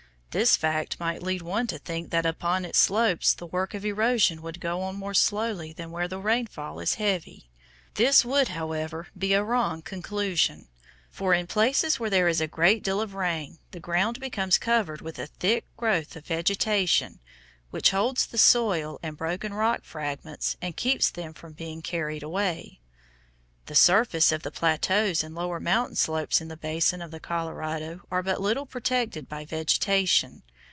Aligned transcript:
This 0.33 0.55
fact 0.55 0.97
might 0.97 1.21
lead 1.21 1.41
one 1.41 1.67
to 1.67 1.77
think 1.77 2.09
that 2.11 2.25
upon 2.25 2.63
its 2.63 2.77
slopes 2.79 3.33
the 3.33 3.45
work 3.45 3.73
of 3.73 3.83
erosion 3.83 4.41
would 4.41 4.61
go 4.61 4.81
on 4.81 4.95
more 4.95 5.13
slowly 5.13 5.73
than 5.73 5.91
where 5.91 6.07
the 6.07 6.19
rainfall 6.19 6.79
is 6.79 6.93
heavy. 6.93 7.49
This 7.95 8.23
would, 8.23 8.47
however, 8.47 9.09
be 9.17 9.33
a 9.33 9.43
wrong 9.43 9.81
conclusion, 9.81 10.69
for 11.09 11.33
in 11.33 11.47
places 11.47 11.99
where 11.99 12.09
there 12.09 12.29
is 12.29 12.39
a 12.39 12.47
great 12.47 12.81
deal 12.81 13.01
of 13.01 13.13
rain 13.13 13.59
the 13.71 13.81
ground 13.81 14.21
becomes 14.21 14.57
covered 14.57 15.01
with 15.01 15.19
a 15.19 15.27
thick 15.27 15.65
growth 15.75 16.15
of 16.15 16.27
vegetation 16.27 17.19
which 17.69 17.91
holds 17.91 18.25
the 18.25 18.37
soil 18.37 19.01
and 19.03 19.17
broken 19.17 19.53
rock 19.53 19.83
fragments 19.83 20.55
and 20.61 20.77
keeps 20.77 21.09
them 21.09 21.33
from 21.33 21.51
being 21.51 21.81
carried 21.81 22.23
away. 22.23 22.77
The 23.67 23.75
surface 23.75 24.31
of 24.31 24.41
the 24.41 24.49
plateaus 24.51 25.23
and 25.23 25.35
lower 25.35 25.59
mountain 25.59 25.95
slopes 25.95 26.41
in 26.41 26.47
the 26.47 26.57
basin 26.57 26.99
of 26.99 27.11
the 27.11 27.19
Colorado 27.19 28.01
are 28.09 28.23
but 28.23 28.41
little 28.41 28.65
protected 28.65 29.29
by 29.29 29.45
vegetation. 29.45 30.41